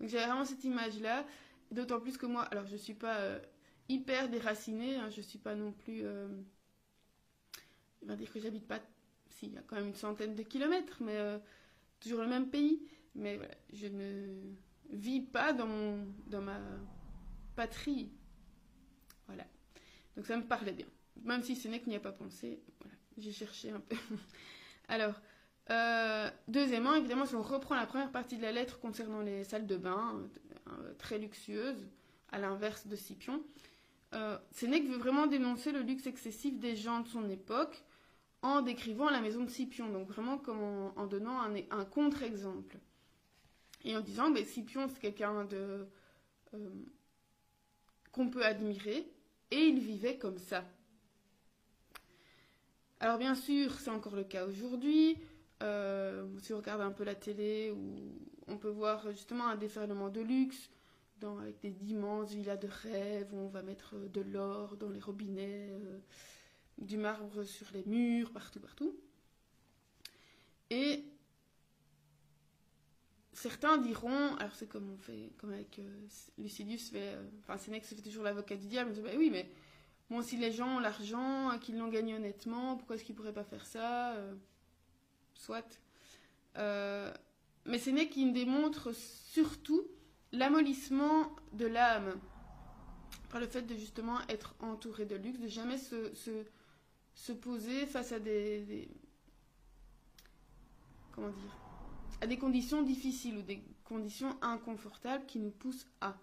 Donc 0.00 0.08
j'ai 0.08 0.18
vraiment 0.18 0.44
cette 0.44 0.64
image-là, 0.64 1.26
d'autant 1.70 2.00
plus 2.00 2.16
que 2.16 2.26
moi, 2.26 2.42
alors 2.44 2.66
je 2.66 2.72
ne 2.72 2.78
suis 2.78 2.94
pas 2.94 3.18
euh, 3.18 3.38
hyper 3.88 4.28
déracinée, 4.28 4.96
hein, 4.96 5.10
je 5.10 5.18
ne 5.18 5.22
suis 5.22 5.38
pas 5.38 5.54
non 5.54 5.72
plus... 5.72 6.00
Euh, 6.04 6.28
il 8.02 8.08
va 8.08 8.16
dire 8.16 8.32
que 8.32 8.40
j'habite 8.40 8.66
pas... 8.66 8.80
Si, 9.32 9.46
il 9.46 9.54
y 9.54 9.58
a 9.58 9.62
quand 9.62 9.76
même 9.76 9.88
une 9.88 9.94
centaine 9.94 10.34
de 10.34 10.42
kilomètres, 10.42 10.98
mais 11.00 11.16
euh, 11.16 11.38
toujours 12.00 12.22
le 12.22 12.28
même 12.28 12.48
pays. 12.48 12.82
Mais 13.14 13.36
voilà, 13.36 13.54
je 13.72 13.86
ne 13.86 14.54
vis 14.90 15.20
pas 15.20 15.52
dans, 15.52 15.66
mon, 15.66 16.06
dans 16.26 16.40
ma 16.40 16.58
patrie. 17.56 18.10
Voilà. 19.26 19.44
Donc 20.16 20.26
ça 20.26 20.36
me 20.36 20.44
parlait 20.44 20.72
bien. 20.72 20.86
Même 21.24 21.42
si 21.42 21.56
ce 21.56 21.68
n'est 21.68 21.80
que 21.80 21.88
n'y 21.88 21.96
a 21.96 22.00
pas 22.00 22.12
pensé, 22.12 22.60
voilà, 22.80 22.96
j'ai 23.18 23.32
cherché 23.32 23.70
un 23.70 23.80
peu. 23.80 23.96
alors, 24.88 25.20
euh, 25.70 26.30
deuxièmement, 26.48 26.94
évidemment, 26.94 27.26
si 27.26 27.34
on 27.34 27.42
reprend 27.42 27.74
la 27.74 27.86
première 27.86 28.10
partie 28.10 28.36
de 28.36 28.42
la 28.42 28.52
lettre 28.52 28.80
concernant 28.80 29.20
les 29.20 29.44
salles 29.44 29.66
de 29.66 29.76
bain, 29.76 30.20
euh, 30.68 30.94
très 30.98 31.18
luxueuses, 31.18 31.86
à 32.30 32.38
l'inverse 32.38 32.86
de 32.86 32.96
Scipion, 32.96 33.42
euh, 34.14 34.38
Sénèque 34.50 34.86
veut 34.86 34.96
vraiment 34.96 35.26
dénoncer 35.26 35.72
le 35.72 35.80
luxe 35.80 36.06
excessif 36.06 36.58
des 36.58 36.76
gens 36.76 37.00
de 37.00 37.08
son 37.08 37.28
époque 37.30 37.82
en 38.42 38.60
décrivant 38.60 39.08
la 39.08 39.20
maison 39.20 39.44
de 39.44 39.50
Scipion, 39.50 39.88
donc 39.90 40.08
vraiment 40.08 40.38
comme 40.38 40.60
en, 40.96 41.06
donnant 41.06 41.40
un, 41.40 41.84
contre-exemple. 41.84 42.76
Et 43.84 43.96
en 43.96 44.00
disant, 44.00 44.30
ben, 44.30 44.44
Scipion, 44.44 44.88
c'est 44.88 45.00
quelqu'un 45.00 45.44
de 45.44 45.86
qu'on 48.10 48.28
peut 48.28 48.44
admirer, 48.44 49.10
et 49.50 49.56
il 49.56 49.80
vivait 49.80 50.18
comme 50.18 50.36
ça. 50.36 50.64
Alors 53.00 53.18
bien 53.18 53.34
sûr, 53.34 53.72
c'est 53.80 53.90
encore 53.90 54.14
le 54.14 54.24
cas 54.24 54.46
aujourd'hui. 54.46 55.16
Euh, 55.62 56.26
si 56.40 56.52
on 56.52 56.58
regarde 56.58 56.82
un 56.82 56.90
peu 56.90 57.04
la 57.04 57.14
télé, 57.14 57.70
où 57.70 58.12
on 58.48 58.58
peut 58.58 58.68
voir 58.68 59.10
justement 59.12 59.46
un 59.46 59.56
déferlement 59.56 60.10
de 60.10 60.20
luxe, 60.20 60.70
avec 61.40 61.60
des 61.60 61.90
immenses 61.90 62.32
villas 62.32 62.56
de 62.56 62.68
rêve, 62.68 63.32
où 63.32 63.38
on 63.38 63.48
va 63.48 63.62
mettre 63.62 63.94
de 63.96 64.20
l'or 64.20 64.76
dans 64.76 64.90
les 64.90 65.00
robinets, 65.00 65.68
euh, 65.70 65.98
du 66.78 66.96
marbre 66.96 67.44
sur 67.44 67.66
les 67.74 67.84
murs, 67.84 68.32
partout, 68.32 68.60
partout. 68.60 68.96
Et 70.70 71.04
certains 73.32 73.78
diront, 73.78 74.36
alors 74.36 74.54
c'est 74.54 74.68
comme 74.68 74.90
on 74.90 74.98
fait, 74.98 75.32
comme 75.38 75.52
avec 75.52 75.78
euh, 75.78 76.06
Lucidius, 76.38 76.90
fait, 76.90 77.16
enfin 77.40 77.58
Sénèque 77.58 77.84
se 77.84 77.94
fait 77.94 78.02
toujours 78.02 78.24
l'avocat 78.24 78.56
du 78.56 78.66
diable, 78.66 78.92
dit, 78.92 79.00
bah 79.00 79.10
oui, 79.16 79.30
mais 79.30 79.50
bon, 80.10 80.22
si 80.22 80.36
les 80.36 80.52
gens 80.52 80.76
ont 80.76 80.80
l'argent, 80.80 81.58
qu'ils 81.60 81.76
l'ont 81.76 81.88
gagné 81.88 82.14
honnêtement, 82.14 82.76
pourquoi 82.76 82.96
est-ce 82.96 83.04
qu'ils 83.04 83.14
pourraient 83.14 83.32
pas 83.32 83.44
faire 83.44 83.66
ça 83.66 84.16
soit. 85.34 85.80
Euh, 86.56 87.12
mais 87.66 87.78
ce 87.78 87.90
n'est 87.90 88.08
qui 88.08 88.30
démontre 88.32 88.94
surtout 88.94 89.86
l'amollissement 90.32 91.34
de 91.52 91.66
l'âme 91.66 92.18
par 93.30 93.40
le 93.40 93.46
fait 93.46 93.62
de 93.62 93.74
justement 93.74 94.18
être 94.28 94.54
entouré 94.60 95.04
de 95.04 95.16
luxe, 95.16 95.38
de 95.38 95.48
jamais 95.48 95.78
se, 95.78 96.12
poser 97.32 97.86
face 97.86 98.12
à 98.12 98.18
des, 98.18 98.88
comment 101.12 101.28
dire 101.28 101.56
à 102.20 102.26
des 102.26 102.38
conditions 102.38 102.82
difficiles 102.82 103.36
ou 103.38 103.42
des 103.42 103.60
conditions 103.84 104.36
inconfortables 104.42 105.26
qui 105.26 105.40
nous 105.40 105.50
poussent 105.50 105.88
à. 106.00 106.16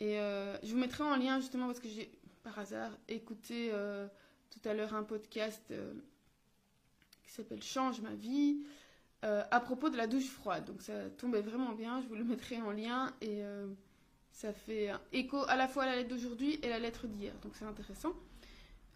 Et 0.00 0.18
euh, 0.18 0.56
je 0.62 0.72
vous 0.72 0.78
mettrai 0.78 1.04
en 1.04 1.16
lien 1.16 1.38
justement 1.38 1.66
parce 1.66 1.80
que 1.80 1.88
j'ai 1.88 2.10
par 2.42 2.58
hasard 2.58 2.90
écouté 3.08 3.70
euh, 3.72 4.08
tout 4.50 4.66
à 4.66 4.72
l'heure 4.72 4.94
un 4.94 5.02
podcast 5.02 5.70
s'appelle 7.34 7.62
Change 7.62 8.00
ma 8.00 8.14
vie, 8.14 8.58
euh, 9.24 9.42
à 9.50 9.60
propos 9.60 9.90
de 9.90 9.96
la 9.96 10.06
douche 10.06 10.28
froide. 10.28 10.64
Donc 10.64 10.82
ça 10.82 11.10
tombait 11.10 11.42
vraiment 11.42 11.72
bien, 11.72 12.00
je 12.00 12.06
vous 12.06 12.14
le 12.14 12.24
mettrai 12.24 12.60
en 12.60 12.70
lien 12.70 13.12
et 13.20 13.42
euh, 13.44 13.66
ça 14.32 14.52
fait 14.52 14.90
écho 15.12 15.44
à 15.48 15.56
la 15.56 15.68
fois 15.68 15.84
à 15.84 15.86
la 15.86 15.96
lettre 15.96 16.10
d'aujourd'hui 16.10 16.58
et 16.62 16.68
la 16.68 16.78
lettre 16.78 17.06
d'hier. 17.06 17.34
Donc 17.42 17.52
c'est 17.56 17.64
intéressant. 17.64 18.12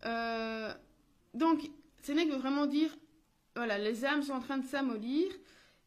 Euh, 0.04 0.72
donc 1.34 1.70
Sénèque 2.02 2.30
veut 2.30 2.36
vraiment 2.36 2.66
dire, 2.66 2.96
voilà, 3.56 3.78
les 3.78 4.04
âmes 4.04 4.22
sont 4.22 4.32
en 4.32 4.40
train 4.40 4.58
de 4.58 4.66
s'amollir 4.66 5.26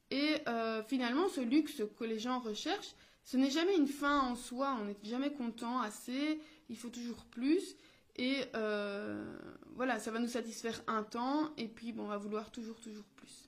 et 0.10 0.44
finalement 0.88 1.30
ce 1.30 1.40
luxe 1.40 1.82
que 1.98 2.04
les 2.04 2.20
gens 2.20 2.40
recherchent, 2.40 2.96
ce 3.24 3.38
n'est 3.38 3.50
jamais 3.50 3.78
une 3.78 3.88
fin 3.88 4.20
en 4.20 4.36
soi, 4.36 4.78
on 4.82 4.86
n'est 4.86 4.98
jamais 5.04 5.32
content, 5.32 5.80
assez, 5.80 6.42
il 6.70 6.78
faut 6.78 6.90
toujours 6.90 7.24
plus. 7.26 7.76
Et 8.18 8.44
euh, 8.56 9.38
voilà, 9.76 10.00
ça 10.00 10.12
va 10.12 10.20
nous 10.20 10.28
satisfaire 10.28 10.82
un 10.88 11.04
temps, 11.04 11.54
et 11.58 11.68
puis 11.68 11.94
on 11.98 12.08
va 12.08 12.18
vouloir 12.18 12.52
toujours, 12.52 12.80
toujours 12.80 13.06
plus. 13.16 13.48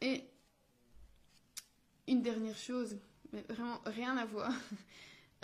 Et 0.00 0.24
une 2.06 2.22
dernière 2.22 2.56
chose, 2.56 2.98
mais 3.32 3.44
vraiment 3.48 3.80
rien 3.86 4.16
à 4.16 4.24
voir. 4.24 4.52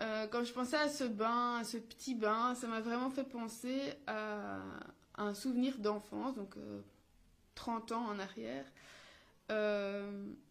Euh, 0.00 0.26
quand 0.28 0.44
je 0.44 0.52
pensais 0.52 0.76
à 0.76 0.88
ce 0.88 1.04
bain, 1.04 1.56
à 1.56 1.64
ce 1.64 1.76
petit 1.76 2.14
bain, 2.14 2.54
ça 2.54 2.68
m'a 2.68 2.80
vraiment 2.80 3.10
fait 3.10 3.24
penser 3.24 3.94
à, 4.06 4.60
un 5.16 5.34
souvenir 5.34 5.78
d'enfance, 5.78 6.36
donc 6.36 6.54
30 7.56 7.90
euh, 7.90 7.94
ans 7.94 8.06
en 8.06 8.18
arrière, 8.18 8.64
dans 9.48 10.44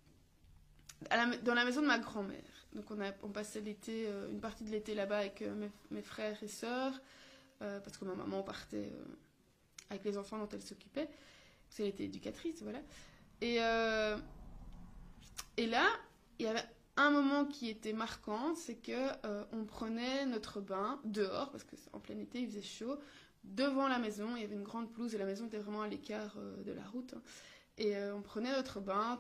la 1.54 1.66
maison 1.66 1.82
de 1.82 1.88
ma 1.88 2.00
grand-mère. 2.00 2.44
Donc 2.74 2.86
on, 2.92 3.30
passait 3.30 3.62
l'été, 3.62 4.08
une 4.30 4.42
partie 4.42 4.66
de 4.66 4.70
l'été 4.70 4.94
là-bas 4.94 5.20
avec 5.20 5.44
mes, 5.92 6.02
frères 6.02 6.42
et 6.44 6.48
sœurs. 6.48 7.00
Euh, 7.62 7.80
parce 7.80 7.98
que 7.98 8.06
ma 8.06 8.14
maman 8.14 8.44
partait 8.44 8.92
euh, 8.94 9.06
avec 9.90 10.04
les 10.04 10.18
enfants 10.18 10.38
dont 10.38 10.50
elle 10.54 10.62
s'occupait, 10.62 11.08
parce 11.08 11.78
qu'elle 11.78 11.88
était 11.88 12.04
éducatrice, 12.04 12.62
voilà. 12.62 12.80
Euh, 13.44 14.18
et 15.58 15.66
là, 15.66 15.88
il 16.38 16.46
y 16.46 16.48
avait 16.48 16.64
un 16.98 17.12
moment 17.12 17.46
qui 17.46 17.70
était 17.70 17.94
marquant, 17.94 18.56
c'est 18.56 18.76
que 18.76 18.92
euh, 19.26 19.44
on 19.54 19.66
prenait 19.66 20.26
notre 20.26 20.60
bain 20.60 21.00
dehors, 21.06 21.52
parce 21.52 21.64
que 21.64 21.76
en 21.94 22.00
plein 22.00 22.18
été 22.18 22.40
il 22.40 22.48
faisait 22.48 22.62
chaud, 22.62 22.98
devant 23.44 23.88
la 23.88 24.00
maison, 24.00 24.36
il 24.36 24.42
y 24.42 24.46
avait 24.46 24.56
une 24.56 24.64
grande 24.64 24.92
pelouse 24.92 25.16
et 25.16 25.18
la 25.18 25.26
maison 25.26 25.46
était 25.46 25.60
vraiment 25.60 25.84
à 25.84 25.88
l'écart 25.88 26.36
euh, 26.38 26.64
de 26.64 26.72
la 26.72 26.84
route. 26.84 27.14
hein. 27.14 27.22
Et 27.78 27.96
euh, 27.96 28.16
on 28.16 28.22
prenait 28.22 28.52
notre 28.52 28.80
bain 28.80 29.20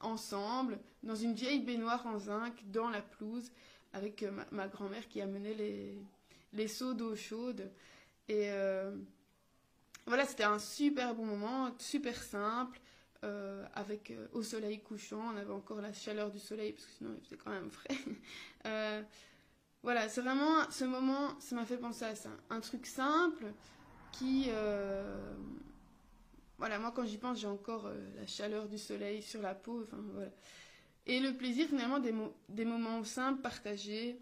ensemble, 0.00 0.78
dans 1.02 1.14
une 1.14 1.34
vieille 1.34 1.60
baignoire 1.60 2.06
en 2.06 2.18
zinc, 2.18 2.54
dans 2.66 2.90
la 2.90 3.00
pelouse, 3.00 3.50
avec 3.92 4.22
ma, 4.22 4.46
ma 4.50 4.68
grand-mère 4.68 5.06
qui 5.08 5.20
amenait 5.20 5.54
les, 5.54 5.98
les 6.52 6.68
seaux 6.68 6.94
d'eau 6.94 7.14
chaude. 7.14 7.70
Et 8.28 8.48
voilà, 10.06 10.26
c'était 10.26 10.44
un 10.44 10.58
super 10.58 11.14
bon 11.14 11.24
moment, 11.24 11.70
super 11.78 12.22
simple, 12.22 12.80
euh, 13.24 13.64
avec 13.74 14.10
euh, 14.10 14.26
au 14.32 14.42
soleil 14.42 14.80
couchant, 14.80 15.32
on 15.32 15.36
avait 15.38 15.52
encore 15.52 15.80
la 15.80 15.94
chaleur 15.94 16.30
du 16.30 16.38
soleil, 16.38 16.72
parce 16.72 16.84
que 16.84 16.92
sinon 16.92 17.14
il 17.16 17.24
faisait 17.24 17.36
quand 17.36 17.50
même 17.50 17.70
frais. 17.70 17.96
Euh, 18.66 19.02
voilà, 19.82 20.08
c'est 20.08 20.22
vraiment 20.22 20.70
ce 20.70 20.86
moment, 20.86 21.38
ça 21.38 21.54
m'a 21.54 21.66
fait 21.66 21.76
penser 21.76 22.06
à 22.06 22.14
ça. 22.14 22.30
Un 22.48 22.60
truc 22.60 22.86
simple 22.86 23.52
qui. 24.10 24.48
voilà, 26.56 26.78
moi 26.78 26.90
quand 26.96 27.04
j'y 27.04 27.18
pense, 27.18 27.38
j'ai 27.40 27.46
encore 27.46 27.90
la 28.16 28.26
chaleur 28.26 28.66
du 28.66 28.78
soleil 28.78 29.20
sur 29.20 29.42
la 29.42 29.54
peau. 29.54 29.82
Enfin, 29.82 30.02
voilà. 30.14 30.30
Et 31.04 31.20
le 31.20 31.34
plaisir 31.34 31.68
finalement 31.68 31.98
des, 31.98 32.14
des 32.48 32.64
moments 32.64 33.04
simples 33.04 33.42
partagés. 33.42 34.18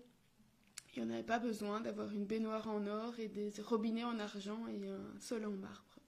Il 0.97 1.05
n'y 1.05 1.09
en 1.09 1.15
avait 1.15 1.23
pas 1.23 1.39
besoin 1.39 1.81
d'avoir 1.81 2.11
une 2.11 2.27
baignoire 2.27 2.69
en 2.69 2.85
or 2.89 3.15
et 3.21 3.29
des 3.29 3.53
robinets 3.63 4.03
en 4.03 4.19
argent 4.19 4.67
et 4.67 4.89
un 4.89 5.21
sol 5.21 5.47
en 5.47 5.51
marbre. 5.51 5.99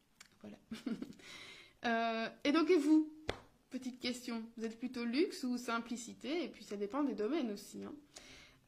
Voilà. 0.41 0.59
Euh, 1.87 2.29
et 2.45 2.53
donc, 2.53 2.71
et 2.71 2.77
vous 2.77 3.11
Petite 3.71 3.99
question. 3.99 4.45
Vous 4.57 4.65
êtes 4.65 4.79
plutôt 4.79 5.05
luxe 5.05 5.43
ou 5.43 5.59
simplicité? 5.59 6.45
Et 6.45 6.49
puis 6.49 6.63
ça 6.63 6.77
dépend 6.77 7.03
des 7.03 7.15
domaines 7.15 7.51
aussi. 7.51 7.83
hein. 7.83 7.93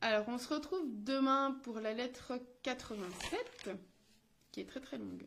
Alors, 0.00 0.28
on 0.28 0.36
se 0.36 0.52
retrouve 0.52 0.82
demain 1.04 1.58
pour 1.62 1.80
la 1.80 1.94
lettre 1.94 2.32
87, 2.62 3.70
qui 4.52 4.60
est 4.60 4.64
très 4.68 4.80
très 4.80 4.98
longue. 4.98 5.24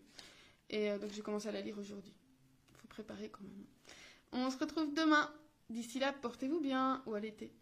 Et 0.69 0.91
euh, 0.91 0.99
donc, 0.99 1.11
j'ai 1.13 1.21
commencé 1.21 1.47
à 1.47 1.51
la 1.51 1.61
lire 1.61 1.77
aujourd'hui. 1.79 2.13
Il 2.71 2.75
faut 2.77 2.87
préparer 2.87 3.29
quand 3.29 3.41
même. 3.43 3.65
On 4.33 4.51
se 4.51 4.57
retrouve 4.57 4.93
demain. 4.93 5.31
D'ici 5.69 5.99
là, 5.99 6.11
portez-vous 6.13 6.59
bien 6.59 7.01
ou 7.05 7.13
à 7.13 7.19
l'été. 7.19 7.53